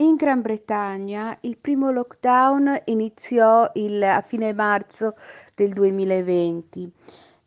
In 0.00 0.14
Gran 0.14 0.40
Bretagna 0.40 1.36
il 1.42 1.58
primo 1.58 1.90
lockdown 1.90 2.84
iniziò 2.86 3.70
il, 3.74 4.02
a 4.02 4.22
fine 4.22 4.54
marzo 4.54 5.14
del 5.54 5.74
2020. 5.74 6.90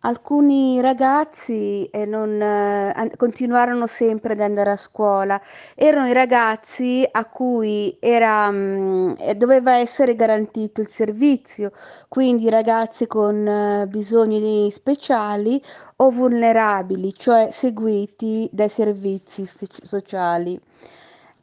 Alcuni 0.00 0.78
ragazzi 0.82 1.86
eh, 1.86 2.04
non, 2.04 2.38
eh, 2.42 3.12
continuarono 3.16 3.86
sempre 3.86 4.34
ad 4.34 4.40
andare 4.40 4.72
a 4.72 4.76
scuola. 4.76 5.40
Erano 5.74 6.06
i 6.06 6.12
ragazzi 6.12 7.08
a 7.10 7.24
cui 7.24 7.96
era, 7.98 8.50
mh, 8.50 9.16
mm, 9.22 9.30
doveva 9.36 9.76
essere 9.76 10.14
garantito 10.14 10.82
il 10.82 10.88
servizio, 10.88 11.72
quindi 12.08 12.50
ragazzi 12.50 13.06
con 13.06 13.48
eh, 13.48 13.86
bisogni 13.88 14.70
speciali 14.70 15.58
o 15.96 16.10
vulnerabili, 16.10 17.14
cioè 17.14 17.48
seguiti 17.50 18.50
dai 18.52 18.68
servizi 18.68 19.48
sociali. 19.82 20.60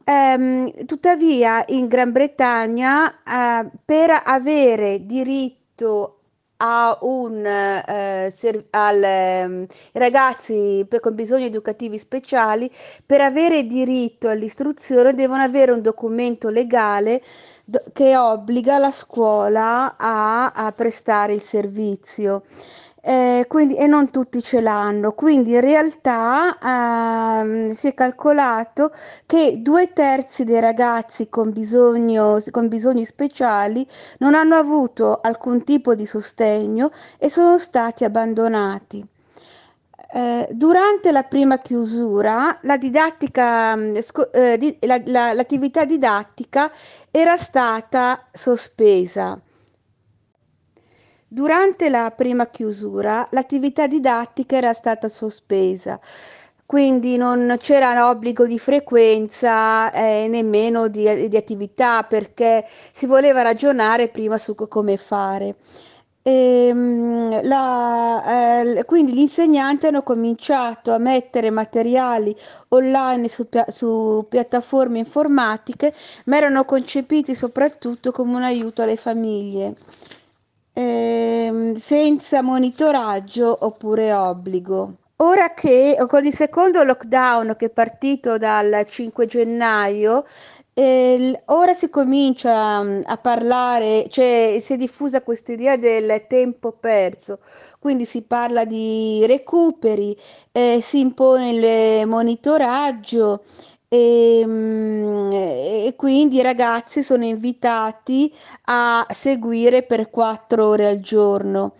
Ehm, 0.04 0.84
tuttavia 0.86 1.64
in 1.68 1.86
Gran 1.86 2.12
Bretagna, 2.12 3.08
eh, 3.24 3.70
per 3.84 4.22
avere 4.24 5.06
diritto 5.06 6.16
a 6.58 6.96
un, 7.02 7.44
eh, 7.44 8.28
ser- 8.32 8.66
al, 8.70 9.02
ehm, 9.02 9.66
ragazzi 9.92 10.84
per- 10.88 11.00
con 11.00 11.14
bisogni 11.14 11.44
educativi 11.46 11.98
speciali, 11.98 12.70
per 13.04 13.20
avere 13.20 13.64
diritto 13.66 14.28
all'istruzione 14.28 15.14
devono 15.14 15.42
avere 15.42 15.72
un 15.72 15.82
documento 15.82 16.48
legale 16.50 17.20
do- 17.64 17.82
che 17.92 18.16
obbliga 18.16 18.78
la 18.78 18.90
scuola 18.92 19.96
a, 19.96 20.50
a 20.52 20.72
prestare 20.72 21.34
il 21.34 21.40
servizio 21.42 22.42
eh, 23.04 23.46
quindi, 23.48 23.76
e 23.76 23.86
non 23.88 24.10
tutti 24.10 24.42
ce 24.42 24.60
l'hanno. 24.60 25.12
Quindi 25.12 25.52
in 25.52 25.60
realtà 25.60 26.56
ehm, 26.62 27.72
si 27.72 27.88
è 27.88 27.94
calcolato 27.94 28.92
che 29.26 29.56
due 29.60 29.92
terzi 29.92 30.44
dei 30.44 30.60
ragazzi 30.60 31.28
con, 31.28 31.52
bisogno, 31.52 32.40
con 32.50 32.68
bisogni 32.68 33.04
speciali 33.04 33.86
non 34.18 34.34
hanno 34.34 34.54
avuto 34.54 35.18
alcun 35.20 35.64
tipo 35.64 35.94
di 35.94 36.06
sostegno 36.06 36.90
e 37.18 37.28
sono 37.28 37.58
stati 37.58 38.04
abbandonati. 38.04 39.04
Eh, 40.14 40.46
durante 40.52 41.10
la 41.10 41.22
prima 41.22 41.58
chiusura, 41.58 42.58
la 42.62 42.76
didattica, 42.76 43.74
mm, 43.76 43.94
eh, 44.32 44.76
la, 44.82 45.00
la, 45.06 45.32
l'attività 45.32 45.84
didattica 45.84 46.70
era 47.10 47.36
stata 47.36 48.26
sospesa. 48.30 49.40
Durante 51.34 51.88
la 51.88 52.12
prima 52.14 52.48
chiusura 52.48 53.26
l'attività 53.30 53.86
didattica 53.86 54.54
era 54.58 54.74
stata 54.74 55.08
sospesa, 55.08 55.98
quindi 56.66 57.16
non 57.16 57.56
c'era 57.58 58.10
obbligo 58.10 58.44
di 58.44 58.58
frequenza 58.58 59.90
e 59.92 60.24
eh, 60.24 60.28
nemmeno 60.28 60.88
di, 60.88 61.30
di, 61.30 61.36
attività 61.38 62.02
perché 62.02 62.66
si 62.68 63.06
voleva 63.06 63.40
ragionare 63.40 64.08
prima 64.08 64.36
su 64.36 64.54
come 64.54 64.98
fare. 64.98 65.56
E, 66.22 66.66
ehm, 66.66 67.46
la, 67.46 68.60
eh, 68.76 68.84
quindi 68.84 69.14
gli 69.14 69.20
insegnanti 69.20 69.86
hanno 69.86 70.02
cominciato 70.02 70.92
a 70.92 70.98
mettere 70.98 71.48
materiali 71.48 72.36
online 72.68 73.30
su, 73.30 73.48
su 73.68 74.26
piattaforme 74.28 74.98
informatiche, 74.98 75.94
ma 76.26 76.36
erano 76.36 76.66
concepiti 76.66 77.34
soprattutto 77.34 78.12
come 78.12 78.34
un 78.34 78.42
aiuto 78.42 78.82
alle 78.82 78.96
famiglie 78.96 79.76
ehm, 81.52 81.76
senza 81.76 82.42
monitoraggio 82.42 83.56
oppure 83.60 84.12
obbligo. 84.12 84.94
Ora 85.16 85.54
che 85.54 85.96
con 86.08 86.26
il 86.26 86.34
secondo 86.34 86.82
lockdown 86.82 87.54
che 87.56 87.66
è 87.66 87.70
partito 87.70 88.38
dal 88.38 88.86
5 88.88 89.26
gennaio, 89.26 90.24
eh, 90.74 91.42
ora 91.46 91.74
si 91.74 91.90
comincia 91.90 92.82
mm, 92.82 93.02
a 93.04 93.16
parlare, 93.18 94.06
cioè 94.08 94.58
si 94.60 94.72
è 94.72 94.76
diffusa 94.76 95.22
questa 95.22 95.52
idea 95.52 95.76
del 95.76 96.24
tempo 96.28 96.72
perso, 96.72 97.38
quindi 97.78 98.06
si 98.06 98.22
parla 98.22 98.64
di 98.64 99.22
recuperi, 99.26 100.16
eh, 100.50 100.80
si 100.82 101.00
impone 101.00 102.00
il 102.00 102.06
monitoraggio 102.06 103.42
e, 103.92 104.40
ehm, 104.40 105.30
e 105.32 105.94
quindi 105.96 106.36
i 106.36 106.42
ragazzi 106.42 107.02
sono 107.02 107.24
invitati 107.24 108.32
a 108.64 109.06
seguire 109.10 109.82
per 109.82 110.08
quattro 110.10 110.68
ore 110.68 110.88
al 110.88 111.00
giorno. 111.00 111.74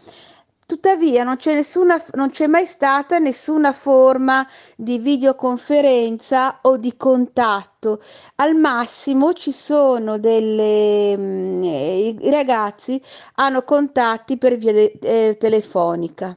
Tuttavia 0.66 1.24
non 1.24 1.36
c'è, 1.36 1.54
nessuna, 1.54 2.02
non 2.14 2.30
c'è 2.30 2.46
mai 2.46 2.66
stata 2.66 3.18
nessuna 3.18 3.72
forma 3.72 4.46
di 4.76 4.98
videoconferenza 4.98 6.58
o 6.62 6.76
di 6.76 6.96
contatto. 6.96 8.02
Al 8.36 8.54
massimo 8.56 9.32
ci 9.34 9.52
sono 9.52 10.18
delle... 10.18 11.16
Mm, 11.16 11.64
i 11.64 12.30
ragazzi 12.30 13.00
hanno 13.36 13.62
contatti 13.64 14.38
per 14.38 14.56
via 14.56 14.72
de, 14.72 14.98
eh, 15.02 15.36
telefonica. 15.38 16.36